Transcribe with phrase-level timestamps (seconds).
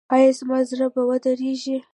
[0.13, 1.77] ایا زما زړه به ودریږي؟